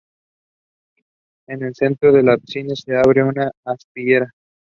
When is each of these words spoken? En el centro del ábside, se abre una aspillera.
En 1.47 1.61
el 1.61 1.75
centro 1.75 2.11
del 2.11 2.27
ábside, 2.29 2.75
se 2.75 2.95
abre 2.97 3.23
una 3.23 3.51
aspillera. 3.63 4.33